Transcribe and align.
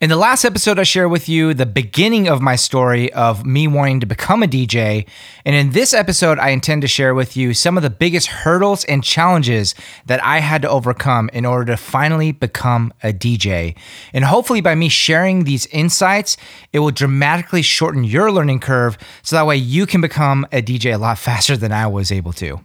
In 0.00 0.08
the 0.08 0.16
last 0.16 0.46
episode, 0.46 0.78
I 0.78 0.84
shared 0.84 1.10
with 1.10 1.28
you 1.28 1.52
the 1.52 1.66
beginning 1.66 2.26
of 2.26 2.40
my 2.40 2.56
story 2.56 3.12
of 3.12 3.44
me 3.44 3.68
wanting 3.68 4.00
to 4.00 4.06
become 4.06 4.42
a 4.42 4.46
DJ. 4.46 5.06
And 5.44 5.54
in 5.54 5.72
this 5.72 5.92
episode, 5.92 6.38
I 6.38 6.50
intend 6.50 6.80
to 6.80 6.88
share 6.88 7.14
with 7.14 7.36
you 7.36 7.52
some 7.52 7.76
of 7.76 7.82
the 7.82 7.90
biggest 7.90 8.28
hurdles 8.28 8.82
and 8.86 9.04
challenges 9.04 9.74
that 10.06 10.24
I 10.24 10.38
had 10.38 10.62
to 10.62 10.70
overcome 10.70 11.28
in 11.34 11.44
order 11.44 11.72
to 11.72 11.76
finally 11.76 12.32
become 12.32 12.94
a 13.02 13.12
DJ. 13.12 13.76
And 14.14 14.24
hopefully, 14.24 14.62
by 14.62 14.74
me 14.74 14.88
sharing 14.88 15.44
these 15.44 15.66
insights, 15.66 16.38
it 16.72 16.78
will 16.78 16.92
dramatically 16.92 17.60
shorten 17.60 18.02
your 18.02 18.32
learning 18.32 18.60
curve 18.60 18.96
so 19.20 19.36
that 19.36 19.44
way 19.44 19.56
you 19.56 19.84
can 19.84 20.00
become 20.00 20.46
a 20.50 20.62
DJ 20.62 20.94
a 20.94 20.96
lot 20.96 21.18
faster 21.28 21.58
than 21.58 21.72
I 21.72 21.86
was 21.86 22.10
able 22.10 22.32
to. 22.34 22.58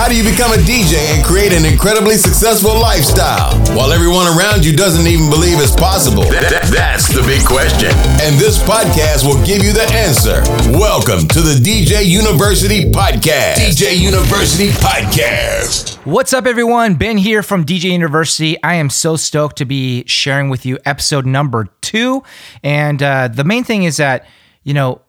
How 0.00 0.08
do 0.08 0.16
you 0.16 0.24
become 0.24 0.52
a 0.52 0.56
DJ 0.56 0.94
and 1.14 1.22
create 1.22 1.52
an 1.52 1.66
incredibly 1.66 2.14
successful 2.14 2.72
lifestyle 2.80 3.54
while 3.76 3.92
everyone 3.92 4.26
around 4.28 4.64
you 4.64 4.74
doesn't 4.74 5.06
even 5.06 5.28
believe 5.28 5.58
it's 5.60 5.76
possible? 5.76 6.19
That's 6.28 7.08
the 7.08 7.22
big 7.22 7.44
question. 7.46 7.88
And 8.20 8.38
this 8.38 8.62
podcast 8.62 9.24
will 9.24 9.44
give 9.46 9.62
you 9.62 9.72
the 9.72 9.88
answer. 9.92 10.42
Welcome 10.78 11.26
to 11.28 11.40
the 11.40 11.54
DJ 11.54 12.04
University 12.04 12.90
Podcast. 12.90 13.54
DJ 13.54 13.98
University 13.98 14.68
Podcast. 14.68 15.96
What's 16.04 16.32
up, 16.32 16.46
everyone? 16.46 16.94
Ben 16.94 17.16
here 17.16 17.42
from 17.42 17.64
DJ 17.64 17.92
University. 17.92 18.62
I 18.62 18.74
am 18.74 18.90
so 18.90 19.16
stoked 19.16 19.56
to 19.58 19.64
be 19.64 20.04
sharing 20.06 20.50
with 20.50 20.66
you 20.66 20.78
episode 20.84 21.26
number 21.26 21.68
two. 21.80 22.22
And 22.62 23.02
uh, 23.02 23.28
the 23.28 23.44
main 23.44 23.64
thing 23.64 23.84
is 23.84 23.96
that, 23.96 24.26
you 24.62 24.74
know, 24.74 25.02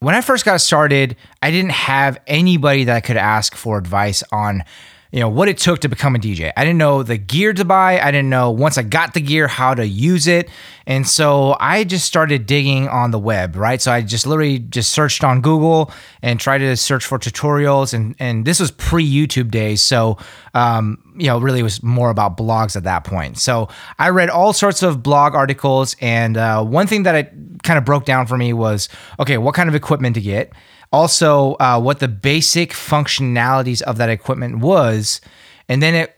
when 0.00 0.14
I 0.14 0.20
first 0.20 0.44
got 0.44 0.60
started, 0.60 1.16
I 1.42 1.50
didn't 1.50 1.72
have 1.72 2.20
anybody 2.26 2.84
that 2.84 2.96
I 2.96 3.00
could 3.00 3.16
ask 3.16 3.54
for 3.54 3.78
advice 3.78 4.22
on 4.32 4.64
you 5.10 5.20
know 5.20 5.28
what 5.28 5.48
it 5.48 5.56
took 5.56 5.80
to 5.80 5.88
become 5.88 6.14
a 6.14 6.18
DJ. 6.18 6.52
I 6.56 6.64
didn't 6.64 6.78
know 6.78 7.02
the 7.02 7.16
gear 7.16 7.52
to 7.54 7.64
buy. 7.64 7.98
I 7.98 8.10
didn't 8.10 8.28
know 8.28 8.50
once 8.50 8.76
I 8.76 8.82
got 8.82 9.14
the 9.14 9.20
gear 9.20 9.48
how 9.48 9.74
to 9.74 9.86
use 9.86 10.26
it. 10.26 10.50
And 10.86 11.06
so 11.06 11.56
I 11.60 11.84
just 11.84 12.06
started 12.06 12.46
digging 12.46 12.88
on 12.88 13.10
the 13.10 13.18
web, 13.18 13.56
right? 13.56 13.80
So 13.80 13.90
I 13.90 14.02
just 14.02 14.26
literally 14.26 14.58
just 14.58 14.92
searched 14.92 15.24
on 15.24 15.40
Google 15.40 15.90
and 16.22 16.38
tried 16.38 16.58
to 16.58 16.76
search 16.76 17.06
for 17.06 17.18
tutorials 17.18 17.94
and 17.94 18.14
and 18.18 18.44
this 18.44 18.60
was 18.60 18.70
pre-YouTube 18.70 19.50
days. 19.50 19.80
So 19.80 20.18
um, 20.52 21.02
you 21.16 21.26
know, 21.26 21.38
really 21.38 21.62
was 21.62 21.82
more 21.82 22.10
about 22.10 22.36
blogs 22.36 22.76
at 22.76 22.84
that 22.84 23.04
point. 23.04 23.38
So 23.38 23.68
I 23.98 24.10
read 24.10 24.28
all 24.28 24.52
sorts 24.52 24.82
of 24.82 25.02
blog 25.02 25.34
articles 25.34 25.96
and 26.00 26.36
uh, 26.36 26.62
one 26.62 26.86
thing 26.86 27.04
that 27.04 27.14
it 27.14 27.32
kind 27.62 27.78
of 27.78 27.84
broke 27.84 28.04
down 28.04 28.26
for 28.26 28.36
me 28.36 28.52
was 28.52 28.90
okay, 29.18 29.38
what 29.38 29.54
kind 29.54 29.70
of 29.70 29.74
equipment 29.74 30.16
to 30.16 30.20
get? 30.20 30.52
Also 30.92 31.54
uh, 31.54 31.80
what 31.80 32.00
the 32.00 32.08
basic 32.08 32.70
functionalities 32.70 33.82
of 33.82 33.98
that 33.98 34.08
equipment 34.08 34.58
was, 34.58 35.20
and 35.68 35.82
then 35.82 35.94
it, 35.94 36.16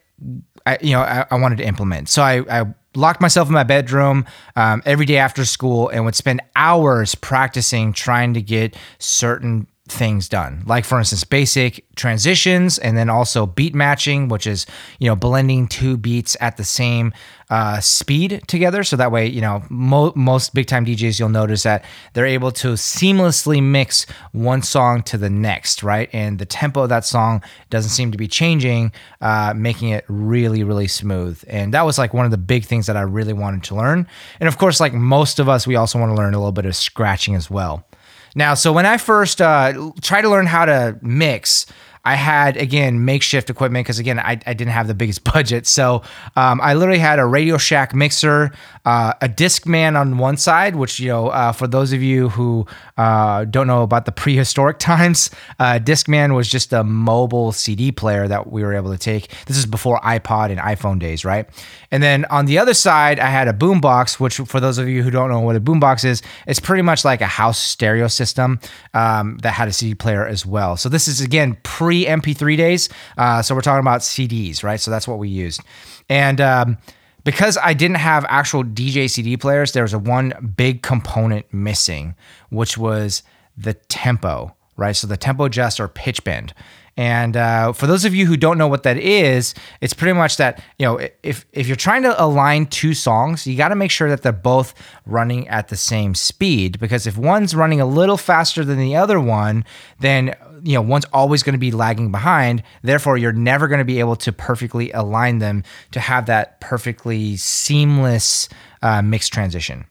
I, 0.67 0.79
you 0.81 0.93
know, 0.93 1.01
I, 1.01 1.27
I 1.31 1.39
wanted 1.39 1.59
to 1.59 1.67
implement. 1.67 2.09
So 2.09 2.23
I, 2.23 2.61
I 2.61 2.75
locked 2.95 3.21
myself 3.21 3.49
in 3.49 3.55
my 3.55 3.65
bedroom 3.65 4.27
um, 4.57 4.83
every 4.85 5.07
day 5.07 5.17
after 5.17 5.45
school 5.45 5.89
and 5.89 6.05
would 6.05 6.15
spend 6.15 6.41
hours 6.57 7.15
practicing 7.15 7.93
trying 7.93 8.35
to 8.35 8.43
get 8.43 8.77
certain 8.99 9.67
things 9.91 10.29
done. 10.29 10.63
Like 10.67 10.85
for 10.85 10.99
instance, 10.99 11.25
basic 11.25 11.85
transitions 11.97 12.79
and 12.79 12.97
then 12.97 13.11
also 13.11 13.47
beat 13.47 13.75
matching, 13.75 14.29
which 14.29 14.47
is, 14.47 14.67
you 14.99 15.09
know, 15.09 15.17
blending 15.17 15.69
two 15.69 15.97
beats 15.97 16.37
at 16.41 16.57
the 16.57 16.65
same 16.65 17.13
uh, 17.51 17.81
speed 17.81 18.43
together. 18.47 18.85
So 18.85 18.97
that 18.97 19.11
way, 19.11 19.27
you 19.27 19.41
know, 19.41 19.63
mo- 19.69 20.13
most 20.15 20.55
big 20.55 20.67
time 20.67 20.87
DJs, 20.87 21.19
you'll 21.19 21.29
notice 21.29 21.65
that 21.65 21.85
they're 22.13 22.27
able 22.27 22.53
to 22.53 22.75
seamlessly 22.75 23.63
mix 23.63 24.07
one 24.33 24.63
song 24.63 25.03
to 25.05 25.19
the 25.19 25.29
next, 25.29 25.83
right? 25.83 26.09
And 26.13 26.39
the 26.39 26.47
tempo 26.47 26.83
of 26.83 26.89
that 26.91 27.05
song 27.05 27.43
doesn't 27.69 27.91
seem 27.91 28.13
to 28.13 28.19
be 28.19 28.29
changing, 28.29 28.93
uh, 29.21 29.53
making 29.57 29.89
it 29.89 30.05
really, 30.09 30.63
really 30.63 30.89
smooth. 30.89 31.43
And 31.49 31.75
that 31.75 31.85
was 31.85 31.99
like 31.99 32.15
one 32.15 32.25
of 32.25 32.31
the 32.31 32.39
big 32.39 32.65
things 32.65 32.87
that 32.87 32.97
I 32.97 33.03
really 33.03 33.33
wanted 33.33 33.65
to 33.65 33.75
learn. 33.75 34.07
And 34.39 34.49
of 34.49 34.57
course, 34.57 34.79
like 34.79 34.95
most 34.95 35.41
of 35.41 35.49
us, 35.49 35.67
we 35.67 35.75
also 35.75 35.99
want 35.99 36.11
to 36.11 36.15
learn 36.15 36.35
a 36.35 36.39
little 36.39 36.53
bit 36.53 36.67
of 36.67 36.77
scratching 36.77 37.35
as 37.35 37.51
well. 37.51 37.85
Now, 38.35 38.55
so 38.55 38.73
when 38.73 38.87
I 38.87 38.97
first 38.97 39.41
uh, 39.41 39.93
tried 40.01 40.23
to 40.23 40.29
learn 40.29 40.47
how 40.47 40.65
to 40.65 40.99
mix, 41.03 41.67
I 42.05 42.15
had 42.15 42.57
again 42.57 43.05
makeshift 43.05 43.51
equipment 43.51 43.85
because 43.85 43.99
again 43.99 44.19
I, 44.19 44.39
I 44.47 44.55
didn't 44.55 44.73
have 44.73 44.87
the 44.87 44.95
biggest 44.95 45.25
budget, 45.33 45.67
so 45.67 46.03
um, 46.37 46.61
I 46.61 46.75
literally 46.75 47.01
had 47.01 47.19
a 47.19 47.27
Radio 47.27 47.59
Shack 47.59 47.95
mixer, 47.95 48.53
uh, 48.85 49.13
a 49.21 49.29
Discman 49.29 49.99
on 50.01 50.17
one 50.19 50.37
side, 50.37 50.77
which 50.77 50.99
you 50.99 51.09
know 51.09 51.29
uh, 51.29 51.53
for 51.53 51.67
those 51.67 51.93
of 51.93 52.03
you 52.03 52.31
who 52.31 52.67
uh, 52.97 53.45
don't 53.45 53.67
know 53.67 53.83
about 53.83 54.07
the 54.07 54.13
prehistoric 54.13 54.79
times, 54.93 55.31
uh, 55.59 55.79
Discman 55.83 56.35
was 56.35 56.49
just 56.49 56.73
a 56.73 56.83
mobile 56.83 57.53
CD 57.53 57.93
player 57.93 58.27
that 58.27 58.51
we 58.51 58.63
were 58.63 58.75
able 58.75 58.93
to 58.93 58.99
take. 58.99 59.35
This 59.47 59.59
is 59.59 59.67
before 59.67 60.01
iPod 60.01 60.51
and 60.51 60.59
iPhone 60.59 60.99
days, 60.99 61.25
right? 61.25 61.47
And 61.91 62.03
then 62.03 62.25
on 62.27 62.47
the 62.47 62.59
other 62.59 62.75
side, 62.75 63.19
I 63.19 63.27
had 63.27 63.49
a 63.49 63.53
boombox, 63.53 64.21
which 64.21 64.37
for 64.37 64.61
those 64.61 64.79
of 64.79 64.89
you 64.89 65.03
who 65.03 65.11
don't 65.11 65.29
know 65.29 65.41
what 65.41 65.57
a 65.57 65.61
boombox 65.61 66.05
is, 66.05 66.23
it's 66.47 66.61
pretty 66.61 66.83
much 66.83 67.05
like 67.05 67.21
a 67.21 67.27
house 67.27 67.59
stereo 67.59 68.07
system 68.07 68.61
um, 68.95 69.39
that 69.39 69.53
had 69.53 69.69
a 69.69 69.73
CD 69.73 69.95
player 69.95 70.25
as 70.25 70.47
well. 70.47 70.77
So 70.77 70.89
this 70.89 71.09
is 71.09 71.21
again 71.21 71.59
pre 71.63 71.91
pre 71.91 72.05
MP3 72.07 72.57
days. 72.57 72.89
Uh, 73.19 73.43
so 73.43 73.55
we're 73.55 73.63
talking 73.63 73.81
about 73.81 74.01
CDs, 74.01 74.63
right? 74.63 74.79
So 74.79 74.93
that's 74.93 75.09
what 75.09 75.19
we 75.19 75.29
used. 75.29 75.61
And 76.09 76.41
um, 76.41 76.79
because 77.25 77.59
I 77.63 77.75
didn't 77.75 77.97
have 77.97 78.25
actual 78.29 78.65
DJ 78.65 79.09
CD 79.11 79.37
players, 79.37 79.73
there 79.73 79.83
was 79.83 79.93
a 79.93 79.99
one 79.99 80.53
big 80.57 80.83
component 80.83 81.53
missing, 81.53 82.15
which 82.51 82.79
was 82.79 83.23
the 83.57 83.75
tempo, 83.75 84.55
right? 84.77 84.97
So 84.97 85.07
the 85.07 85.17
tempo 85.17 85.45
adjust 85.45 85.81
or 85.81 85.89
pitch 85.89 86.25
bend. 86.25 86.55
And 86.97 87.37
uh, 87.37 87.73
for 87.73 87.87
those 87.87 88.05
of 88.05 88.15
you 88.15 88.27
who 88.27 88.37
don't 88.37 88.59
know 88.59 88.67
what 88.67 88.83
that 88.83 88.99
is, 88.99 89.55
it's 89.81 89.95
pretty 89.95 90.13
much 90.13 90.37
that 90.37 90.63
you 90.79 90.85
know 90.85 90.99
if 91.23 91.47
if 91.53 91.67
you're 91.67 91.77
trying 91.77 92.03
to 92.03 92.23
align 92.23 92.67
two 92.67 92.95
songs, 92.95 93.47
you 93.47 93.57
got 93.57 93.69
to 93.69 93.77
make 93.77 93.91
sure 93.91 94.09
that 94.11 94.23
they're 94.23 94.33
both 94.33 94.75
running 95.07 95.49
at 95.49 95.69
the 95.69 95.77
same 95.77 96.15
speed 96.15 96.79
because 96.79 97.07
if 97.07 97.17
one's 97.17 97.55
running 97.55 97.81
a 97.81 97.87
little 97.87 98.19
faster 98.19 98.65
than 98.65 98.79
the 98.79 98.97
other 98.97 99.19
one, 99.21 99.65
then 100.01 100.35
you 100.63 100.75
know 100.75 100.83
one's 100.83 101.05
always 101.07 101.43
going 101.43 101.55
to 101.55 101.59
be 101.59 101.71
lagging 101.71 102.11
behind. 102.11 102.63
Therefore, 102.83 103.17
you're 103.17 103.33
never 103.33 103.69
going 103.69 103.79
to 103.79 103.85
be 103.85 104.01
able 104.01 104.17
to 104.17 104.33
perfectly 104.33 104.91
align 104.93 105.39
them 105.39 105.65
to 105.93 106.01
have 106.01 106.27
that 106.27 106.61
perfectly 106.61 107.37
seamless 107.37 108.49
uh, 108.83 109.03
mixed 109.03 109.33
transition. 109.33 109.85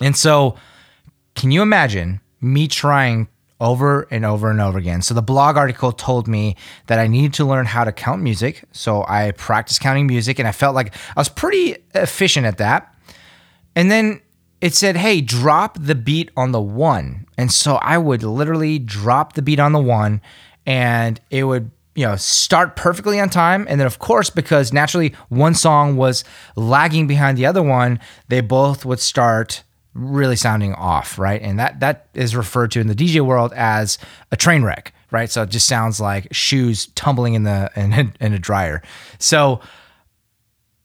And 0.00 0.16
so, 0.16 0.56
can 1.34 1.50
you 1.50 1.62
imagine 1.62 2.20
me 2.40 2.68
trying 2.68 3.28
over 3.60 4.06
and 4.10 4.24
over 4.24 4.50
and 4.50 4.60
over 4.60 4.78
again. 4.78 5.02
So 5.02 5.14
the 5.14 5.22
blog 5.22 5.56
article 5.56 5.92
told 5.92 6.28
me 6.28 6.56
that 6.86 6.98
I 6.98 7.06
needed 7.06 7.34
to 7.34 7.44
learn 7.44 7.66
how 7.66 7.84
to 7.84 7.92
count 7.92 8.22
music. 8.22 8.64
So 8.72 9.04
I 9.08 9.30
practiced 9.32 9.80
counting 9.80 10.06
music 10.06 10.38
and 10.38 10.46
I 10.46 10.52
felt 10.52 10.74
like 10.74 10.94
I 11.16 11.20
was 11.20 11.28
pretty 11.28 11.76
efficient 11.94 12.46
at 12.46 12.58
that. 12.58 12.94
And 13.74 13.90
then 13.90 14.20
it 14.60 14.74
said, 14.74 14.96
hey, 14.96 15.20
drop 15.20 15.78
the 15.80 15.94
beat 15.94 16.30
on 16.36 16.52
the 16.52 16.60
one. 16.60 17.25
And 17.38 17.52
so 17.52 17.76
I 17.76 17.98
would 17.98 18.22
literally 18.22 18.78
drop 18.78 19.34
the 19.34 19.42
beat 19.42 19.60
on 19.60 19.72
the 19.72 19.80
one 19.80 20.20
and 20.64 21.20
it 21.30 21.44
would 21.44 21.70
you 21.94 22.04
know 22.04 22.16
start 22.16 22.76
perfectly 22.76 23.18
on 23.18 23.30
time 23.30 23.66
and 23.70 23.80
then 23.80 23.86
of 23.86 23.98
course 23.98 24.28
because 24.28 24.72
naturally 24.72 25.14
one 25.28 25.54
song 25.54 25.96
was 25.96 26.24
lagging 26.54 27.06
behind 27.06 27.38
the 27.38 27.46
other 27.46 27.62
one 27.62 27.98
they 28.28 28.42
both 28.42 28.84
would 28.84 29.00
start 29.00 29.62
really 29.96 30.36
sounding 30.36 30.74
off, 30.74 31.18
right? 31.18 31.40
And 31.40 31.58
that 31.58 31.80
that 31.80 32.08
is 32.14 32.36
referred 32.36 32.70
to 32.72 32.80
in 32.80 32.86
the 32.86 32.94
DJ 32.94 33.20
world 33.20 33.52
as 33.54 33.98
a 34.30 34.36
train 34.36 34.62
wreck, 34.62 34.92
right? 35.10 35.30
So 35.30 35.42
it 35.42 35.50
just 35.50 35.66
sounds 35.66 36.00
like 36.00 36.28
shoes 36.32 36.86
tumbling 36.94 37.34
in 37.34 37.44
the 37.44 37.70
in, 37.74 38.12
in 38.20 38.32
a 38.32 38.38
dryer. 38.38 38.82
So 39.18 39.60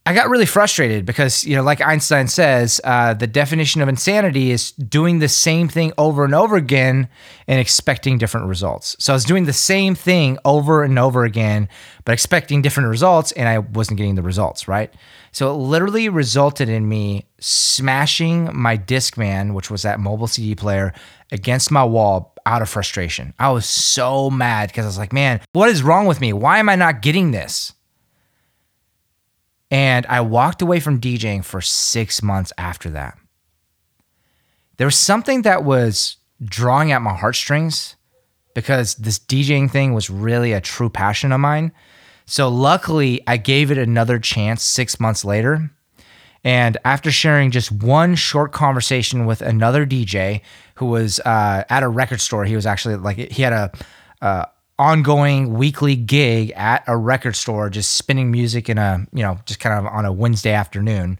I 0.04 0.16
got 0.16 0.32
really 0.32 0.48
frustrated 0.48 1.06
because, 1.06 1.44
you 1.44 1.56
know, 1.56 1.62
like 1.62 1.80
Einstein 1.80 2.28
says, 2.28 2.82
uh, 2.84 3.14
the 3.14 3.28
definition 3.28 3.82
of 3.82 3.88
insanity 3.88 4.50
is 4.50 4.72
doing 4.72 5.20
the 5.20 5.28
same 5.28 5.68
thing 5.68 5.94
over 5.96 6.26
and 6.26 6.34
over 6.34 6.56
again 6.56 7.08
and 7.48 7.60
expecting 7.60 8.18
different 8.18 8.48
results. 8.48 8.96
So 8.98 9.14
I 9.14 9.16
was 9.16 9.26
doing 9.26 9.46
the 9.46 9.54
same 9.54 9.94
thing 9.94 10.40
over 10.44 10.84
and 10.84 10.98
over 10.98 11.24
again, 11.24 11.70
but 12.04 12.14
expecting 12.14 12.64
different 12.64 12.90
results, 12.90 13.32
and 13.34 13.48
I 13.48 13.60
wasn't 13.60 14.00
getting 14.00 14.16
the 14.16 14.24
results, 14.24 14.68
right? 14.68 14.92
So 15.32 15.52
it 15.52 15.58
literally 15.58 16.10
resulted 16.10 16.68
in 16.68 16.90
me 16.90 17.28
smashing 17.40 18.50
my 18.58 18.78
Discman, 18.78 19.54
which 19.54 19.70
was 19.70 19.84
that 19.84 20.00
mobile 20.00 20.28
CD 20.28 20.56
player, 20.56 20.94
against 21.32 21.70
my 21.70 21.84
wall 21.84 22.34
out 22.48 22.64
of 22.64 22.70
frustration. 22.70 23.36
I 23.38 23.52
was 23.52 23.68
so 23.68 24.32
mad 24.32 24.70
because 24.70 24.86
I 24.86 24.88
was 24.88 24.98
like, 24.98 25.14
man, 25.14 25.42
what 25.54 25.70
is 25.70 25.84
wrong 25.84 26.08
with 26.08 26.20
me? 26.20 26.34
Why 26.34 26.58
am 26.58 26.70
I 26.70 26.76
not 26.76 27.04
getting 27.04 27.30
this? 27.30 27.74
And 29.72 30.06
I 30.08 30.20
walked 30.20 30.62
away 30.62 30.82
from 30.82 31.00
DJing 31.00 31.44
for 31.44 31.62
six 31.62 32.22
months 32.22 32.52
after 32.58 32.90
that. 32.90 33.18
There 34.78 34.86
was 34.88 34.98
something 34.98 35.44
that 35.44 35.64
was 35.64 36.18
drawing 36.44 36.92
at 36.92 37.02
my 37.02 37.14
heartstrings 37.14 37.96
because 38.54 38.96
this 38.96 39.18
DJing 39.18 39.72
thing 39.72 39.94
was 39.94 40.10
really 40.10 40.52
a 40.52 40.60
true 40.60 40.90
passion 40.90 41.32
of 41.32 41.40
mine. 41.40 41.72
So 42.26 42.50
luckily, 42.50 43.22
I 43.28 43.38
gave 43.38 43.72
it 43.72 43.78
another 43.78 44.20
chance 44.20 44.64
six 44.64 45.00
months 45.00 45.24
later. 45.24 45.72
And 46.44 46.78
after 46.84 47.12
sharing 47.12 47.52
just 47.52 47.72
one 47.72 48.16
short 48.16 48.52
conversation 48.52 49.26
with 49.26 49.42
another 49.42 49.86
DJ 49.86 50.42
who 50.76 50.88
was 50.88 51.20
uh, 51.22 51.64
at 51.70 51.84
a 51.84 51.88
record 51.88 52.20
store, 52.20 52.46
he 52.46 52.56
was 52.56 52.66
actually 52.66 52.96
like, 52.96 53.18
he 53.18 53.44
had 53.44 53.54
a, 53.54 53.72
uh, 54.22 54.46
ongoing 54.82 55.54
weekly 55.54 55.96
gig 55.96 56.50
at 56.56 56.84
a 56.88 56.98
record 56.98 57.36
store, 57.36 57.70
just 57.70 57.92
spinning 57.92 58.32
music 58.32 58.68
in 58.68 58.80
a, 58.80 59.06
you 59.14 59.22
know, 59.22 59.38
just 59.46 59.60
kind 59.60 59.78
of 59.78 59.86
on 59.86 60.06
a 60.06 60.12
Wednesday 60.12 60.54
afternoon. 60.54 61.20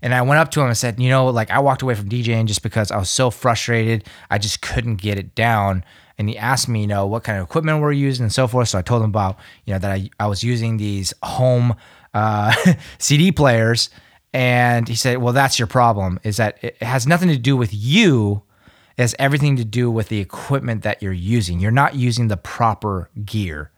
And 0.00 0.14
I 0.14 0.22
went 0.22 0.38
up 0.38 0.52
to 0.52 0.60
him 0.60 0.68
and 0.68 0.76
said, 0.76 1.00
you 1.00 1.08
know, 1.08 1.26
like 1.26 1.50
I 1.50 1.58
walked 1.58 1.82
away 1.82 1.96
from 1.96 2.08
DJing 2.08 2.46
just 2.46 2.62
because 2.62 2.92
I 2.92 2.98
was 2.98 3.10
so 3.10 3.32
frustrated. 3.32 4.04
I 4.30 4.38
just 4.38 4.62
couldn't 4.62 4.96
get 4.96 5.18
it 5.18 5.34
down. 5.34 5.84
And 6.18 6.28
he 6.28 6.38
asked 6.38 6.68
me, 6.68 6.82
you 6.82 6.86
know, 6.86 7.04
what 7.04 7.24
kind 7.24 7.36
of 7.36 7.44
equipment 7.44 7.80
we're 7.80 7.90
using 7.90 8.22
and 8.22 8.32
so 8.32 8.46
forth. 8.46 8.68
So 8.68 8.78
I 8.78 8.82
told 8.82 9.02
him 9.02 9.10
about, 9.10 9.38
you 9.64 9.72
know, 9.72 9.80
that 9.80 9.90
I, 9.90 10.08
I 10.20 10.28
was 10.28 10.44
using 10.44 10.76
these 10.76 11.12
home 11.24 11.74
uh, 12.14 12.54
CD 12.98 13.32
players. 13.32 13.90
And 14.32 14.86
he 14.86 14.94
said, 14.94 15.18
well, 15.18 15.32
that's 15.32 15.58
your 15.58 15.66
problem 15.66 16.20
is 16.22 16.36
that 16.36 16.62
it 16.62 16.80
has 16.80 17.08
nothing 17.08 17.28
to 17.30 17.36
do 17.36 17.56
with 17.56 17.74
you. 17.74 18.44
It 19.00 19.04
has 19.04 19.14
everything 19.18 19.56
to 19.56 19.64
do 19.64 19.90
with 19.90 20.10
the 20.10 20.18
equipment 20.18 20.82
that 20.82 21.02
you're 21.02 21.10
using. 21.10 21.58
You're 21.58 21.70
not 21.70 21.94
using 21.94 22.28
the 22.28 22.36
proper 22.36 23.08
gear 23.24 23.70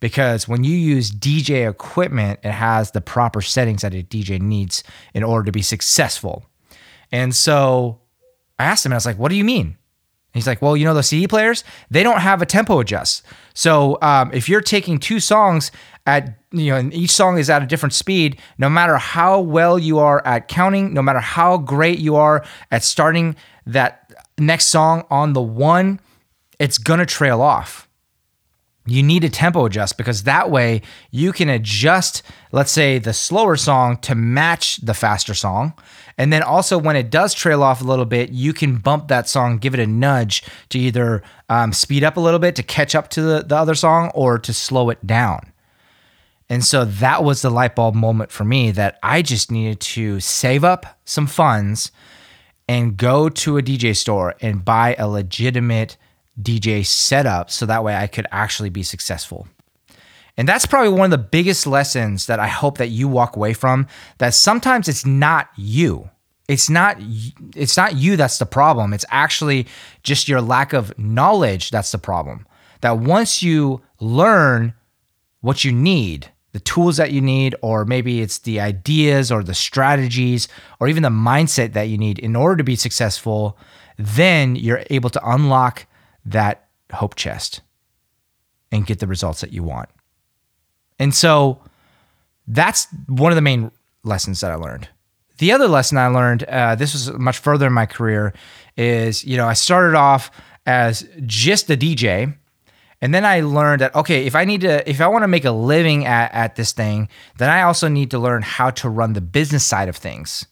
because 0.00 0.48
when 0.48 0.64
you 0.64 0.74
use 0.74 1.12
DJ 1.12 1.70
equipment, 1.70 2.40
it 2.42 2.50
has 2.50 2.90
the 2.90 3.00
proper 3.00 3.40
settings 3.40 3.82
that 3.82 3.94
a 3.94 4.02
DJ 4.02 4.40
needs 4.40 4.82
in 5.14 5.22
order 5.22 5.44
to 5.44 5.52
be 5.52 5.62
successful. 5.62 6.46
And 7.12 7.32
so 7.32 8.00
I 8.58 8.64
asked 8.64 8.84
him, 8.84 8.90
and 8.90 8.94
I 8.94 8.96
was 8.96 9.06
like, 9.06 9.16
what 9.16 9.28
do 9.28 9.36
you 9.36 9.44
mean? 9.44 9.78
He's 10.32 10.48
like, 10.48 10.60
well, 10.60 10.76
you 10.76 10.84
know, 10.84 10.94
the 10.94 11.04
CD 11.04 11.28
players, 11.28 11.62
they 11.88 12.02
don't 12.02 12.18
have 12.18 12.42
a 12.42 12.46
tempo 12.46 12.80
adjust. 12.80 13.22
So 13.54 13.96
um, 14.02 14.32
if 14.34 14.48
you're 14.48 14.60
taking 14.60 14.98
two 14.98 15.20
songs 15.20 15.70
at, 16.04 16.36
you 16.50 16.72
know, 16.72 16.76
and 16.78 16.92
each 16.92 17.12
song 17.12 17.38
is 17.38 17.48
at 17.48 17.62
a 17.62 17.66
different 17.66 17.92
speed, 17.92 18.40
no 18.58 18.68
matter 18.68 18.96
how 18.96 19.38
well 19.38 19.78
you 19.78 20.00
are 20.00 20.26
at 20.26 20.48
counting, 20.48 20.92
no 20.92 21.02
matter 21.02 21.20
how 21.20 21.58
great 21.58 22.00
you 22.00 22.16
are 22.16 22.44
at 22.72 22.82
starting 22.82 23.36
that 23.66 24.03
next 24.38 24.66
song 24.66 25.04
on 25.10 25.32
the 25.32 25.42
one, 25.42 26.00
it's 26.58 26.78
to 26.78 27.06
trail 27.06 27.40
off 27.40 27.88
you 28.86 29.02
need 29.02 29.24
a 29.24 29.30
tempo 29.30 29.64
adjust 29.64 29.96
because 29.96 30.24
that 30.24 30.50
way 30.50 30.82
you 31.10 31.32
can 31.32 31.48
adjust, 31.48 32.22
let's 32.52 32.70
say, 32.70 32.98
the 32.98 33.14
slower 33.14 33.56
song 33.56 33.96
to 33.98 34.14
match 34.14 34.76
the 34.78 34.94
faster 34.94 35.34
song. 35.34 35.72
And 36.18 36.32
then 36.32 36.42
also, 36.42 36.78
when 36.78 36.94
it 36.94 37.10
does 37.10 37.34
trail 37.34 37.62
off 37.62 37.80
a 37.80 37.84
little 37.84 38.04
bit, 38.04 38.30
you 38.30 38.52
can 38.52 38.76
bump 38.76 39.08
that 39.08 39.28
song, 39.28 39.58
give 39.58 39.74
it 39.74 39.80
a 39.80 39.86
nudge 39.86 40.44
to 40.68 40.78
either 40.78 41.22
um, 41.48 41.72
speed 41.72 42.04
up 42.04 42.16
a 42.16 42.20
little 42.20 42.38
bit 42.38 42.54
to 42.56 42.62
catch 42.62 42.94
up 42.94 43.08
to 43.10 43.22
the, 43.22 43.42
the 43.42 43.56
other 43.56 43.74
song 43.74 44.10
or 44.14 44.38
to 44.38 44.52
slow 44.52 44.90
it 44.90 45.04
down. 45.06 45.52
And 46.50 46.62
so 46.62 46.84
that 46.84 47.24
was 47.24 47.40
the 47.40 47.50
light 47.50 47.74
bulb 47.74 47.94
moment 47.94 48.30
for 48.30 48.44
me 48.44 48.70
that 48.72 48.98
I 49.02 49.22
just 49.22 49.50
needed 49.50 49.80
to 49.80 50.20
save 50.20 50.62
up 50.62 51.00
some 51.06 51.26
funds 51.26 51.90
and 52.68 52.96
go 52.96 53.28
to 53.28 53.58
a 53.58 53.62
DJ 53.62 53.96
store 53.96 54.34
and 54.40 54.64
buy 54.64 54.94
a 54.98 55.08
legitimate 55.08 55.96
DJ 56.40 56.84
setup 56.84 57.50
so 57.50 57.66
that 57.66 57.84
way 57.84 57.94
I 57.94 58.06
could 58.06 58.26
actually 58.30 58.70
be 58.70 58.82
successful. 58.82 59.46
And 60.36 60.48
that's 60.48 60.66
probably 60.66 60.90
one 60.90 61.04
of 61.04 61.10
the 61.10 61.18
biggest 61.18 61.66
lessons 61.66 62.26
that 62.26 62.40
I 62.40 62.48
hope 62.48 62.78
that 62.78 62.88
you 62.88 63.06
walk 63.06 63.36
away 63.36 63.52
from 63.52 63.86
that 64.18 64.34
sometimes 64.34 64.88
it's 64.88 65.06
not 65.06 65.48
you. 65.56 66.10
It's 66.48 66.68
not 66.68 66.98
it's 67.54 67.76
not 67.76 67.96
you 67.96 68.16
that's 68.16 68.38
the 68.38 68.46
problem. 68.46 68.92
It's 68.92 69.06
actually 69.10 69.66
just 70.02 70.28
your 70.28 70.40
lack 70.40 70.72
of 70.72 70.96
knowledge 70.98 71.70
that's 71.70 71.92
the 71.92 71.98
problem. 71.98 72.46
That 72.80 72.98
once 72.98 73.42
you 73.42 73.80
learn 74.00 74.74
what 75.40 75.64
you 75.64 75.72
need, 75.72 76.30
the 76.54 76.60
tools 76.60 76.98
that 76.98 77.10
you 77.10 77.20
need 77.20 77.56
or 77.62 77.84
maybe 77.84 78.20
it's 78.20 78.38
the 78.38 78.60
ideas 78.60 79.32
or 79.32 79.42
the 79.42 79.54
strategies 79.54 80.46
or 80.78 80.86
even 80.86 81.02
the 81.02 81.08
mindset 81.08 81.72
that 81.72 81.88
you 81.88 81.98
need 81.98 82.20
in 82.20 82.36
order 82.36 82.56
to 82.56 82.62
be 82.62 82.76
successful, 82.76 83.58
then 83.98 84.54
you're 84.54 84.84
able 84.88 85.10
to 85.10 85.20
unlock 85.28 85.84
that 86.24 86.68
hope 86.92 87.16
chest 87.16 87.60
and 88.70 88.86
get 88.86 89.00
the 89.00 89.06
results 89.08 89.40
that 89.40 89.52
you 89.52 89.64
want. 89.64 89.88
And 91.00 91.12
so 91.12 91.60
that's 92.46 92.86
one 93.08 93.32
of 93.32 93.36
the 93.36 93.42
main 93.42 93.72
lessons 94.04 94.40
that 94.40 94.52
I 94.52 94.54
learned. 94.54 94.88
The 95.38 95.50
other 95.50 95.66
lesson 95.66 95.98
I 95.98 96.06
learned, 96.06 96.44
uh, 96.44 96.76
this 96.76 96.92
was 96.92 97.10
much 97.14 97.38
further 97.38 97.66
in 97.66 97.72
my 97.72 97.86
career, 97.86 98.32
is 98.76 99.24
you 99.24 99.36
know, 99.36 99.48
I 99.48 99.54
started 99.54 99.96
off 99.96 100.30
as 100.66 101.08
just 101.26 101.68
a 101.68 101.76
DJ. 101.76 102.36
And 103.00 103.14
then 103.14 103.24
I 103.24 103.40
learned 103.40 103.80
that, 103.80 103.94
okay, 103.94 104.24
if 104.26 104.34
I 104.34 104.44
need 104.44 104.62
to, 104.62 104.88
if 104.88 105.00
I 105.00 105.06
want 105.08 105.24
to 105.24 105.28
make 105.28 105.44
a 105.44 105.50
living 105.50 106.06
at, 106.06 106.32
at 106.32 106.56
this 106.56 106.72
thing, 106.72 107.08
then 107.38 107.50
I 107.50 107.62
also 107.62 107.88
need 107.88 108.10
to 108.12 108.18
learn 108.18 108.42
how 108.42 108.70
to 108.70 108.88
run 108.88 109.12
the 109.12 109.20
business 109.20 109.64
side 109.64 109.88
of 109.88 109.96
things. 109.96 110.46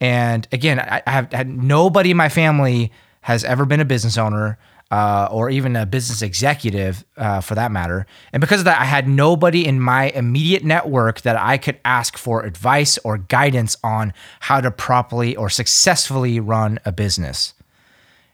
And 0.00 0.46
again, 0.52 0.80
I, 0.80 1.02
I 1.06 1.10
have 1.10 1.32
had 1.32 1.48
nobody 1.48 2.10
in 2.10 2.16
my 2.16 2.28
family 2.28 2.92
has 3.22 3.44
ever 3.44 3.64
been 3.64 3.80
a 3.80 3.84
business 3.84 4.18
owner 4.18 4.58
uh, 4.92 5.26
or 5.30 5.48
even 5.48 5.74
a 5.74 5.86
business 5.86 6.20
executive 6.20 7.04
uh, 7.16 7.40
for 7.40 7.54
that 7.54 7.72
matter. 7.72 8.04
And 8.32 8.42
because 8.42 8.60
of 8.60 8.66
that, 8.66 8.80
I 8.80 8.84
had 8.84 9.08
nobody 9.08 9.66
in 9.66 9.80
my 9.80 10.10
immediate 10.10 10.64
network 10.64 11.22
that 11.22 11.36
I 11.36 11.56
could 11.56 11.80
ask 11.84 12.18
for 12.18 12.44
advice 12.44 12.98
or 12.98 13.16
guidance 13.16 13.76
on 13.82 14.12
how 14.40 14.60
to 14.60 14.70
properly 14.70 15.34
or 15.34 15.48
successfully 15.48 16.40
run 16.40 16.78
a 16.84 16.92
business. 16.92 17.54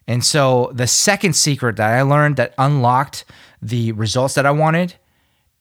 And 0.09 0.25
so 0.25 0.71
the 0.73 0.87
second 0.87 1.33
secret 1.33 1.75
that 1.75 1.93
I 1.93 2.01
learned 2.01 2.37
that 2.37 2.55
unlocked 2.57 3.25
the 3.61 3.91
results 3.91 4.33
that 4.33 4.45
I 4.47 4.49
wanted 4.49 4.95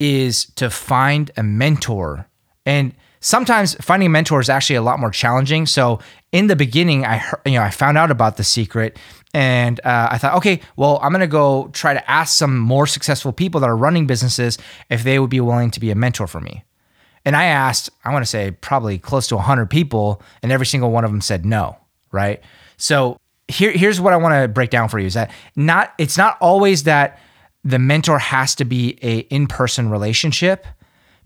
is 0.01 0.47
to 0.57 0.71
find 0.71 1.31
a 1.37 1.43
mentor. 1.43 2.27
And 2.65 2.95
sometimes 3.21 3.75
finding 3.75 4.07
a 4.07 4.11
mentor 4.11 4.41
is 4.41 4.49
actually 4.49 4.77
a 4.77 4.83
lot 4.83 5.01
more 5.01 5.11
challenging. 5.11 5.67
So 5.67 6.01
in 6.33 6.47
the 6.47 6.57
beginning, 6.57 7.05
I 7.05 7.19
heard, 7.19 7.43
you 7.45 7.53
know 7.53 7.63
I 7.63 7.69
found 7.69 7.99
out 7.99 8.11
about 8.11 8.39
the 8.39 8.43
secret, 8.43 8.99
and 9.35 9.81
uh, 9.85 10.09
I 10.13 10.17
thought, 10.17 10.37
okay, 10.37 10.63
well, 10.77 10.99
I'm 11.03 11.13
gonna 11.13 11.27
go 11.27 11.69
try 11.75 11.93
to 11.93 12.11
ask 12.11 12.39
some 12.39 12.57
more 12.57 12.87
successful 12.87 13.35
people 13.35 13.61
that 13.61 13.69
are 13.69 13.77
running 13.77 14.07
businesses 14.07 14.57
if 14.89 15.05
they 15.05 15.19
would 15.19 15.29
be 15.29 15.41
willing 15.41 15.71
to 15.73 15.81
be 15.81 15.91
a 15.91 15.95
mentor 15.95 16.27
for 16.27 16.41
me. 16.41 16.65
And 17.27 17.37
I 17.37 17.45
asked, 17.45 17.91
I 18.03 18.15
want 18.15 18.25
to 18.25 18.31
say 18.31 18.53
probably 18.53 18.99
close 18.99 19.27
to 19.27 19.37
100 19.37 19.69
people, 19.69 20.23
and 20.43 20.51
every 20.51 20.65
single 20.65 20.91
one 20.91 21.05
of 21.05 21.11
them 21.11 21.21
said 21.21 21.45
no. 21.45 21.77
Right. 22.11 22.41
So 22.79 23.19
here, 23.49 23.73
here's 23.73 24.01
what 24.01 24.13
I 24.13 24.17
want 24.17 24.41
to 24.41 24.49
break 24.49 24.71
down 24.71 24.89
for 24.89 24.99
you: 24.99 25.07
is 25.07 25.15
that 25.15 25.31
not 25.57 25.95
it's 25.99 26.17
not 26.17 26.37
always 26.41 26.85
that 26.85 27.19
the 27.65 27.79
mentor 27.79 28.19
has 28.19 28.55
to 28.57 28.65
be 28.65 28.99
a 29.03 29.19
in-person 29.19 29.91
relationship 29.91 30.67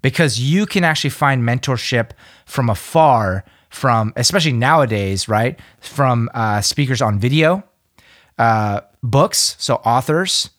because 0.00 0.40
you 0.40 0.66
can 0.66 0.84
actually 0.84 1.10
find 1.10 1.42
mentorship 1.42 2.10
from 2.46 2.70
afar 2.70 3.44
from 3.70 4.12
especially 4.16 4.52
nowadays 4.52 5.28
right 5.28 5.58
from 5.80 6.28
uh, 6.34 6.60
speakers 6.60 7.00
on 7.00 7.18
video 7.18 7.62
uh, 8.38 8.80
books 9.02 9.56
so 9.58 9.76
authors 9.76 10.50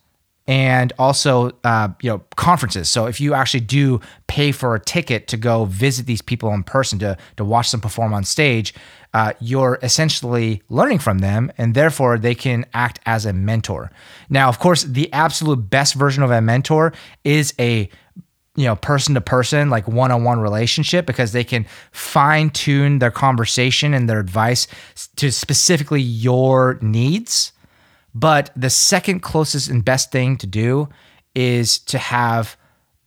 and 0.47 0.91
also 0.99 1.51
uh, 1.63 1.89
you 2.01 2.09
know 2.09 2.21
conferences. 2.35 2.89
So 2.89 3.05
if 3.05 3.21
you 3.21 3.33
actually 3.33 3.61
do 3.61 4.01
pay 4.27 4.51
for 4.51 4.75
a 4.75 4.79
ticket 4.79 5.27
to 5.29 5.37
go 5.37 5.65
visit 5.65 6.05
these 6.05 6.21
people 6.21 6.53
in 6.53 6.63
person 6.63 6.99
to, 6.99 7.17
to 7.37 7.45
watch 7.45 7.71
them 7.71 7.81
perform 7.81 8.13
on 8.13 8.23
stage 8.23 8.73
uh, 9.13 9.33
you're 9.39 9.79
essentially 9.83 10.61
learning 10.69 10.99
from 10.99 11.19
them 11.19 11.51
and 11.57 11.75
therefore 11.75 12.17
they 12.17 12.35
can 12.35 12.65
act 12.73 12.99
as 13.05 13.25
a 13.25 13.33
mentor. 13.33 13.91
Now 14.29 14.49
of 14.49 14.59
course 14.59 14.83
the 14.83 15.11
absolute 15.13 15.69
best 15.69 15.93
version 15.93 16.23
of 16.23 16.31
a 16.31 16.41
mentor 16.41 16.93
is 17.23 17.53
a 17.59 17.89
you 18.55 18.65
know 18.65 18.75
person 18.75 19.15
to 19.15 19.21
person 19.21 19.69
like 19.69 19.87
one-on-one 19.87 20.39
relationship 20.39 21.05
because 21.05 21.31
they 21.31 21.43
can 21.43 21.65
fine 21.91 22.49
tune 22.49 22.99
their 22.99 23.11
conversation 23.11 23.93
and 23.93 24.09
their 24.09 24.19
advice 24.19 24.67
to 25.15 25.31
specifically 25.31 26.01
your 26.01 26.77
needs 26.81 27.52
but 28.13 28.51
the 28.55 28.69
second 28.69 29.21
closest 29.21 29.69
and 29.69 29.83
best 29.83 30.11
thing 30.11 30.37
to 30.37 30.47
do 30.47 30.89
is 31.35 31.79
to 31.79 31.97
have 31.97 32.57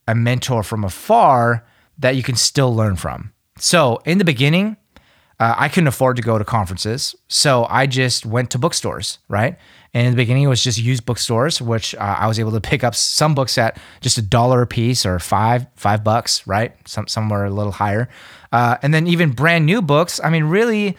a 0.08 0.14
mentor 0.14 0.62
from 0.62 0.84
afar 0.84 1.66
that 1.98 2.16
you 2.16 2.22
can 2.22 2.36
still 2.36 2.74
learn 2.74 2.96
from 2.96 3.32
so 3.58 4.00
in 4.04 4.18
the 4.18 4.24
beginning 4.24 4.76
uh, 5.38 5.54
I 5.58 5.68
couldn't 5.68 5.88
afford 5.88 6.16
to 6.16 6.22
go 6.22 6.38
to 6.38 6.44
conferences, 6.44 7.14
so 7.28 7.66
I 7.68 7.86
just 7.86 8.24
went 8.24 8.50
to 8.52 8.58
bookstores, 8.58 9.18
right? 9.28 9.58
And 9.92 10.06
in 10.06 10.12
the 10.12 10.16
beginning, 10.16 10.44
it 10.44 10.48
was 10.48 10.64
just 10.64 10.78
used 10.78 11.04
bookstores, 11.04 11.60
which 11.60 11.94
uh, 11.94 12.16
I 12.18 12.26
was 12.26 12.38
able 12.38 12.52
to 12.52 12.60
pick 12.60 12.82
up 12.82 12.94
some 12.94 13.34
books 13.34 13.58
at 13.58 13.78
just 14.00 14.16
a 14.16 14.22
dollar 14.22 14.62
a 14.62 14.66
piece 14.66 15.04
or 15.04 15.18
five 15.18 15.66
five 15.76 16.02
bucks, 16.02 16.46
right? 16.46 16.74
Some 16.88 17.06
somewhere 17.06 17.44
a 17.44 17.50
little 17.50 17.72
higher, 17.72 18.08
uh, 18.50 18.78
and 18.82 18.94
then 18.94 19.06
even 19.06 19.32
brand 19.32 19.66
new 19.66 19.82
books. 19.82 20.20
I 20.24 20.30
mean, 20.30 20.44
really, 20.44 20.96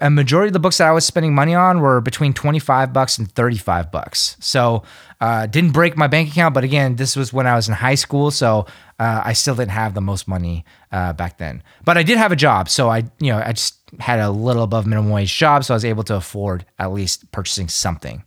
a 0.00 0.10
majority 0.10 0.48
of 0.48 0.52
the 0.52 0.58
books 0.58 0.78
that 0.78 0.88
I 0.88 0.92
was 0.92 1.06
spending 1.06 1.34
money 1.34 1.54
on 1.54 1.80
were 1.80 2.00
between 2.00 2.34
25 2.34 2.92
bucks 2.92 3.16
and 3.16 3.30
35 3.32 3.90
bucks. 3.90 4.36
So, 4.40 4.82
uh, 5.20 5.46
didn't 5.46 5.72
break 5.72 5.96
my 5.96 6.08
bank 6.08 6.30
account, 6.30 6.52
but 6.52 6.64
again, 6.64 6.96
this 6.96 7.16
was 7.16 7.32
when 7.32 7.46
I 7.46 7.54
was 7.54 7.68
in 7.68 7.74
high 7.74 7.94
school, 7.94 8.30
so 8.30 8.66
uh, 8.98 9.22
I 9.24 9.32
still 9.32 9.54
didn't 9.54 9.70
have 9.70 9.94
the 9.94 10.00
most 10.00 10.28
money 10.28 10.64
uh, 10.90 11.12
back 11.14 11.38
then. 11.38 11.62
But 11.84 11.96
I 11.96 12.02
did 12.02 12.18
have 12.18 12.32
a 12.32 12.36
job, 12.36 12.68
so 12.68 12.90
I, 12.90 13.04
you 13.18 13.32
know, 13.32 13.38
I 13.38 13.52
just 13.52 13.78
had 13.98 14.20
a 14.20 14.30
little 14.30 14.62
above 14.62 14.86
minimum 14.86 15.10
wage 15.10 15.34
job, 15.36 15.64
so 15.64 15.74
I 15.74 15.76
was 15.76 15.84
able 15.84 16.02
to 16.04 16.16
afford 16.16 16.66
at 16.78 16.92
least 16.92 17.30
purchasing 17.32 17.68
something. 17.68 18.24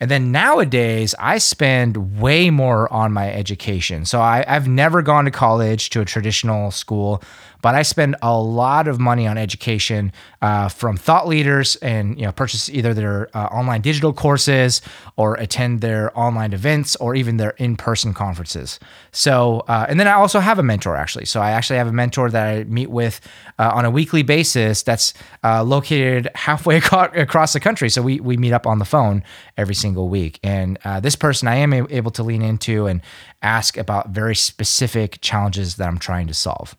And 0.00 0.10
then 0.10 0.32
nowadays, 0.32 1.14
I 1.18 1.36
spend 1.36 2.18
way 2.20 2.48
more 2.48 2.90
on 2.90 3.12
my 3.12 3.30
education. 3.30 4.06
So 4.06 4.20
I, 4.20 4.44
have 4.46 4.66
never 4.66 5.02
gone 5.02 5.26
to 5.26 5.30
college 5.30 5.90
to 5.90 6.00
a 6.00 6.06
traditional 6.06 6.70
school, 6.70 7.22
but 7.62 7.74
I 7.74 7.82
spend 7.82 8.16
a 8.22 8.38
lot 8.38 8.88
of 8.88 8.98
money 8.98 9.26
on 9.26 9.38
education 9.38 10.12
uh, 10.42 10.68
from 10.68 10.96
thought 10.96 11.28
leaders 11.28 11.76
and 11.76 12.18
you 12.18 12.24
know 12.24 12.32
purchase 12.32 12.68
either 12.68 12.94
their 12.94 13.34
uh, 13.36 13.46
online 13.46 13.80
digital 13.80 14.12
courses 14.12 14.80
or 15.16 15.34
attend 15.34 15.80
their 15.80 16.16
online 16.18 16.52
events 16.52 16.96
or 16.96 17.14
even 17.14 17.36
their 17.36 17.50
in-person 17.50 18.14
conferences. 18.14 18.78
So 19.12 19.60
uh, 19.68 19.86
and 19.88 19.98
then 19.98 20.08
I 20.08 20.12
also 20.12 20.40
have 20.40 20.58
a 20.58 20.62
mentor 20.62 20.96
actually. 20.96 21.26
So 21.26 21.40
I 21.40 21.50
actually 21.50 21.76
have 21.76 21.88
a 21.88 21.92
mentor 21.92 22.30
that 22.30 22.46
I 22.46 22.64
meet 22.64 22.90
with 22.90 23.20
uh, 23.58 23.70
on 23.74 23.84
a 23.84 23.90
weekly 23.90 24.22
basis 24.22 24.82
that's 24.82 25.14
uh, 25.44 25.62
located 25.62 26.28
halfway 26.34 26.76
across 26.92 27.52
the 27.52 27.60
country. 27.60 27.88
So 27.88 28.02
we 28.02 28.20
we 28.20 28.36
meet 28.36 28.52
up 28.52 28.66
on 28.66 28.78
the 28.78 28.84
phone 28.84 29.22
every 29.56 29.74
single 29.74 30.08
week. 30.08 30.40
And 30.42 30.78
uh, 30.84 31.00
this 31.00 31.16
person 31.16 31.48
I 31.48 31.56
am 31.56 31.72
able 31.72 32.10
to 32.12 32.22
lean 32.22 32.42
into 32.42 32.86
and 32.86 33.00
ask 33.42 33.76
about 33.76 34.10
very 34.10 34.36
specific 34.36 35.20
challenges 35.20 35.76
that 35.76 35.88
I'm 35.88 35.98
trying 35.98 36.26
to 36.26 36.34
solve. 36.34 36.76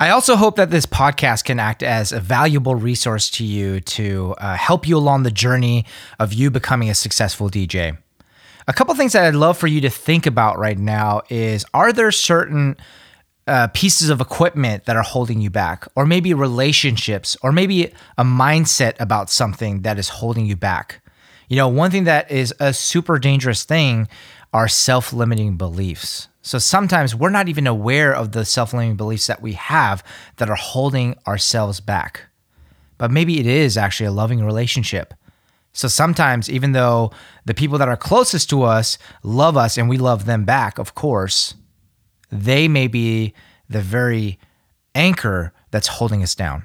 I 0.00 0.10
also 0.10 0.34
hope 0.34 0.56
that 0.56 0.70
this 0.70 0.86
podcast 0.86 1.44
can 1.44 1.60
act 1.60 1.82
as 1.82 2.10
a 2.10 2.18
valuable 2.18 2.74
resource 2.74 3.30
to 3.30 3.44
you 3.44 3.78
to 3.80 4.34
uh, 4.38 4.56
help 4.56 4.88
you 4.88 4.96
along 4.96 5.22
the 5.22 5.30
journey 5.30 5.84
of 6.18 6.32
you 6.32 6.50
becoming 6.50 6.90
a 6.90 6.94
successful 6.94 7.48
DJ. 7.48 7.96
A 8.66 8.72
couple 8.72 8.94
things 8.96 9.12
that 9.12 9.24
I'd 9.24 9.36
love 9.36 9.56
for 9.56 9.68
you 9.68 9.80
to 9.82 9.90
think 9.90 10.26
about 10.26 10.58
right 10.58 10.78
now 10.78 11.22
is 11.28 11.64
are 11.72 11.92
there 11.92 12.10
certain 12.10 12.76
uh, 13.46 13.68
pieces 13.68 14.10
of 14.10 14.20
equipment 14.20 14.86
that 14.86 14.96
are 14.96 15.02
holding 15.02 15.40
you 15.40 15.50
back, 15.50 15.86
or 15.94 16.06
maybe 16.06 16.34
relationships, 16.34 17.36
or 17.42 17.52
maybe 17.52 17.92
a 18.18 18.24
mindset 18.24 18.94
about 18.98 19.30
something 19.30 19.82
that 19.82 19.98
is 19.98 20.08
holding 20.08 20.46
you 20.46 20.56
back? 20.56 21.02
You 21.48 21.56
know, 21.56 21.68
one 21.68 21.90
thing 21.92 22.04
that 22.04 22.30
is 22.32 22.52
a 22.58 22.72
super 22.72 23.18
dangerous 23.18 23.64
thing 23.64 24.08
are 24.54 24.68
self 24.68 25.12
limiting 25.12 25.56
beliefs. 25.56 26.28
So 26.40 26.58
sometimes 26.58 27.14
we're 27.14 27.30
not 27.30 27.48
even 27.48 27.66
aware 27.66 28.14
of 28.14 28.32
the 28.32 28.44
self 28.44 28.72
limiting 28.72 28.96
beliefs 28.96 29.26
that 29.26 29.42
we 29.42 29.52
have 29.52 30.02
that 30.36 30.48
are 30.48 30.56
holding 30.56 31.16
ourselves 31.26 31.80
back. 31.80 32.22
But 32.96 33.10
maybe 33.10 33.40
it 33.40 33.46
is 33.46 33.76
actually 33.76 34.06
a 34.06 34.12
loving 34.12 34.42
relationship. 34.42 35.12
So 35.72 35.88
sometimes, 35.88 36.48
even 36.48 36.70
though 36.70 37.10
the 37.44 37.54
people 37.54 37.78
that 37.78 37.88
are 37.88 37.96
closest 37.96 38.48
to 38.50 38.62
us 38.62 38.96
love 39.24 39.56
us 39.56 39.76
and 39.76 39.88
we 39.88 39.98
love 39.98 40.24
them 40.24 40.44
back, 40.44 40.78
of 40.78 40.94
course, 40.94 41.54
they 42.30 42.68
may 42.68 42.86
be 42.86 43.34
the 43.68 43.80
very 43.80 44.38
anchor 44.94 45.52
that's 45.72 45.88
holding 45.88 46.22
us 46.22 46.36
down. 46.36 46.62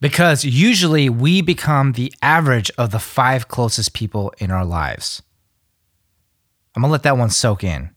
Because 0.00 0.44
usually 0.44 1.10
we 1.10 1.42
become 1.42 1.92
the 1.92 2.12
average 2.22 2.70
of 2.78 2.92
the 2.92 3.00
five 3.00 3.48
closest 3.48 3.92
people 3.92 4.32
in 4.38 4.52
our 4.52 4.64
lives. 4.64 5.22
I'm 6.74 6.82
gonna 6.82 6.92
let 6.92 7.02
that 7.02 7.18
one 7.18 7.30
soak 7.30 7.64
in. 7.64 7.90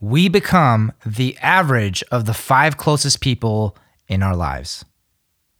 We 0.00 0.28
become 0.28 0.92
the 1.06 1.36
average 1.38 2.02
of 2.10 2.26
the 2.26 2.34
five 2.34 2.76
closest 2.76 3.20
people 3.20 3.76
in 4.06 4.22
our 4.22 4.36
lives. 4.36 4.84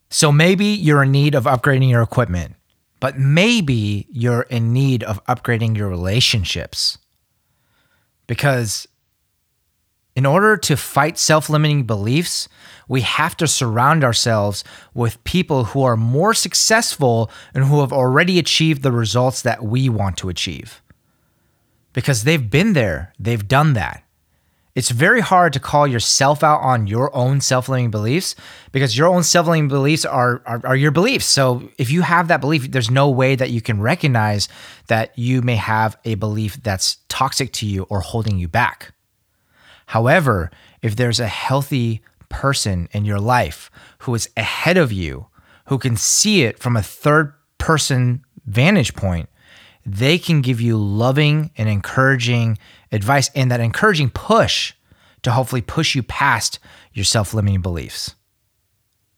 So 0.09 0.31
maybe 0.31 0.65
you're 0.65 1.03
in 1.03 1.11
need 1.11 1.33
of 1.33 1.45
upgrading 1.45 1.89
your 1.89 2.03
equipment, 2.03 2.55
but 2.99 3.17
maybe 3.17 4.07
you're 4.11 4.43
in 4.43 4.71
need 4.71 5.03
of 5.03 5.23
upgrading 5.25 5.75
your 5.75 5.89
relationships. 5.89 6.99
Because 8.27 8.87
in 10.15 10.25
order 10.25 10.57
to 10.57 10.77
fight 10.77 11.17
self 11.17 11.49
limiting 11.49 11.83
beliefs, 11.83 12.47
we 12.87 13.01
have 13.01 13.35
to 13.37 13.47
surround 13.47 14.03
ourselves 14.03 14.63
with 14.93 15.23
people 15.23 15.65
who 15.65 15.83
are 15.83 15.97
more 15.97 16.33
successful 16.33 17.31
and 17.53 17.65
who 17.65 17.81
have 17.81 17.91
already 17.91 18.37
achieved 18.37 18.83
the 18.83 18.91
results 18.91 19.41
that 19.41 19.63
we 19.63 19.89
want 19.89 20.17
to 20.17 20.29
achieve 20.29 20.83
because 21.95 22.25
they've 22.25 22.51
been 22.51 22.73
there, 22.73 23.13
they've 23.17 23.47
done 23.47 23.73
that. 23.73 24.03
It's 24.75 24.91
very 24.91 25.21
hard 25.21 25.53
to 25.53 25.61
call 25.61 25.87
yourself 25.87 26.43
out 26.43 26.59
on 26.59 26.85
your 26.85 27.15
own 27.15 27.39
self 27.39 27.69
limiting 27.69 27.91
beliefs 27.91 28.35
because 28.73 28.97
your 28.97 29.07
own 29.07 29.23
self 29.23 29.47
limiting 29.47 29.69
beliefs 29.69 30.03
are, 30.03 30.43
are, 30.45 30.61
are, 30.65 30.75
your 30.75 30.91
beliefs. 30.91 31.25
So 31.25 31.69
if 31.77 31.89
you 31.89 32.01
have 32.01 32.27
that 32.27 32.41
belief, 32.41 32.69
there's 32.69 32.91
no 32.91 33.09
way 33.09 33.35
that 33.35 33.51
you 33.51 33.61
can 33.61 33.79
recognize 33.79 34.49
that 34.87 35.17
you 35.17 35.41
may 35.41 35.55
have 35.55 35.97
a 36.03 36.15
belief 36.15 36.61
that's 36.61 36.97
toxic 37.07 37.53
to 37.53 37.65
you 37.65 37.83
or 37.83 38.01
holding 38.01 38.37
you 38.37 38.49
back. 38.49 38.93
However, 39.85 40.51
if 40.81 40.97
there's 40.97 41.21
a 41.21 41.27
healthy 41.27 42.01
person 42.27 42.89
in 42.91 43.05
your 43.05 43.21
life 43.21 43.71
who 43.99 44.13
is 44.13 44.29
ahead 44.35 44.75
of 44.75 44.91
you, 44.91 45.27
who 45.67 45.77
can 45.77 45.95
see 45.95 46.43
it 46.43 46.59
from 46.59 46.75
a 46.75 46.83
third 46.83 47.33
person 47.57 48.25
vantage 48.45 48.93
point, 48.93 49.29
they 49.85 50.17
can 50.17 50.41
give 50.41 50.59
you 50.59 50.77
loving 50.77 51.51
and 51.57 51.69
encouraging 51.69 52.57
advice 52.91 53.29
and 53.35 53.51
that 53.51 53.59
encouraging 53.59 54.09
push 54.09 54.73
to 55.21 55.31
hopefully 55.31 55.61
push 55.61 55.95
you 55.95 56.03
past 56.03 56.59
your 56.93 57.05
self 57.05 57.33
limiting 57.33 57.61
beliefs. 57.61 58.15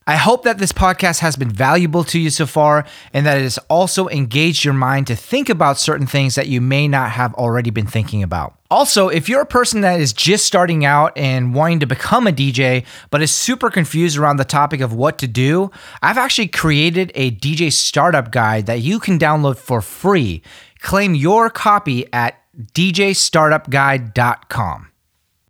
I 0.07 0.15
hope 0.15 0.43
that 0.43 0.57
this 0.57 0.71
podcast 0.71 1.19
has 1.19 1.35
been 1.35 1.49
valuable 1.49 2.05
to 2.05 2.17
you 2.17 2.29
so 2.29 2.45
far 2.45 2.85
and 3.11 3.25
that 3.25 3.37
it 3.37 3.41
has 3.41 3.57
also 3.69 4.07
engaged 4.07 4.63
your 4.63 4.73
mind 4.73 5.07
to 5.07 5.17
think 5.17 5.49
about 5.49 5.77
certain 5.77 6.07
things 6.07 6.35
that 6.35 6.47
you 6.47 6.61
may 6.61 6.87
not 6.87 7.11
have 7.11 7.33
already 7.33 7.71
been 7.71 7.87
thinking 7.87 8.23
about. 8.23 8.57
Also, 8.71 9.09
if 9.09 9.27
you're 9.27 9.41
a 9.41 9.45
person 9.45 9.81
that 9.81 9.99
is 9.99 10.13
just 10.13 10.45
starting 10.45 10.85
out 10.85 11.11
and 11.17 11.53
wanting 11.53 11.81
to 11.81 11.85
become 11.85 12.25
a 12.25 12.31
DJ, 12.31 12.85
but 13.09 13.21
is 13.21 13.31
super 13.31 13.69
confused 13.69 14.17
around 14.17 14.37
the 14.37 14.45
topic 14.45 14.79
of 14.79 14.93
what 14.93 15.17
to 15.17 15.27
do, 15.27 15.71
I've 16.01 16.17
actually 16.17 16.47
created 16.47 17.11
a 17.13 17.31
DJ 17.31 17.69
startup 17.69 18.31
guide 18.31 18.65
that 18.67 18.79
you 18.79 19.01
can 19.01 19.19
download 19.19 19.57
for 19.57 19.81
free. 19.81 20.41
Claim 20.79 21.15
your 21.15 21.49
copy 21.49 22.05
at 22.13 22.41
djstartupguide.com. 22.57 24.87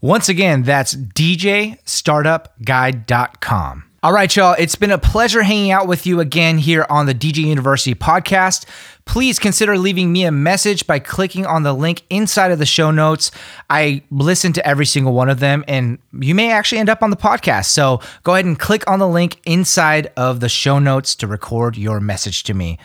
Once 0.01 0.29
again, 0.29 0.63
that's 0.63 0.95
djstartupguide.com. 0.95 3.87
All 4.07 4.13
right, 4.13 4.33
y'all, 4.33 4.55
it's 4.57 4.77
been 4.77 4.91
a 4.91 4.97
pleasure 4.97 5.43
hanging 5.43 5.71
out 5.71 5.85
with 5.85 6.07
you 6.07 6.21
again 6.21 6.59
here 6.59 6.85
on 6.89 7.07
the 7.07 7.13
DJ 7.13 7.39
University 7.39 7.93
podcast. 7.93 8.65
Please 9.03 9.37
consider 9.37 9.77
leaving 9.77 10.13
me 10.13 10.23
a 10.23 10.31
message 10.31 10.87
by 10.87 10.97
clicking 10.97 11.45
on 11.45 11.63
the 11.63 11.73
link 11.73 12.03
inside 12.09 12.53
of 12.53 12.57
the 12.57 12.65
show 12.65 12.89
notes. 12.89 13.31
I 13.69 14.03
listen 14.09 14.53
to 14.53 14.65
every 14.65 14.85
single 14.85 15.11
one 15.11 15.27
of 15.27 15.41
them, 15.41 15.65
and 15.67 15.99
you 16.13 16.33
may 16.33 16.53
actually 16.53 16.77
end 16.77 16.87
up 16.87 17.03
on 17.03 17.09
the 17.09 17.17
podcast. 17.17 17.65
So 17.65 17.99
go 18.23 18.35
ahead 18.35 18.45
and 18.45 18.57
click 18.57 18.89
on 18.89 18.99
the 18.99 19.09
link 19.09 19.41
inside 19.45 20.09
of 20.15 20.39
the 20.39 20.47
show 20.47 20.79
notes 20.79 21.13
to 21.15 21.27
record 21.27 21.75
your 21.75 21.99
message 21.99 22.43
to 22.43 22.53
me. 22.53 22.79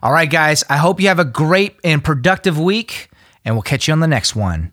All 0.00 0.12
right, 0.12 0.30
guys, 0.30 0.62
I 0.70 0.76
hope 0.76 1.00
you 1.00 1.08
have 1.08 1.18
a 1.18 1.24
great 1.24 1.74
and 1.82 2.04
productive 2.04 2.56
week, 2.56 3.10
and 3.44 3.56
we'll 3.56 3.62
catch 3.62 3.88
you 3.88 3.92
on 3.94 3.98
the 3.98 4.06
next 4.06 4.36
one. 4.36 4.72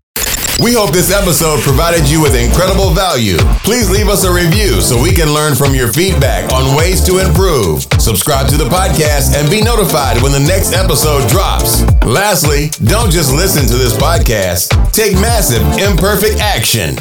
We 0.63 0.74
hope 0.74 0.91
this 0.91 1.12
episode 1.12 1.59
provided 1.59 2.09
you 2.09 2.21
with 2.21 2.33
incredible 2.33 2.91
value. 2.91 3.38
Please 3.63 3.89
leave 3.89 4.07
us 4.07 4.24
a 4.24 4.31
review 4.31 4.81
so 4.81 5.01
we 5.01 5.12
can 5.12 5.33
learn 5.33 5.53
from 5.53 5.75
your 5.75 5.91
feedback 5.91 6.51
on 6.53 6.75
ways 6.77 7.03
to 7.05 7.19
improve. 7.19 7.83
Subscribe 8.00 8.47
to 8.50 8.57
the 8.57 8.69
podcast 8.69 9.35
and 9.35 9.50
be 9.50 9.62
notified 9.62 10.21
when 10.21 10.31
the 10.31 10.39
next 10.39 10.74
episode 10.74 11.27
drops. 11.29 11.83
Lastly, 12.05 12.69
don't 12.85 13.12
just 13.12 13.33
listen 13.33 13.67
to 13.67 13.75
this 13.75 13.97
podcast, 13.97 14.71
take 14.93 15.15
massive, 15.15 15.62
imperfect 15.77 16.39
action. 16.39 16.95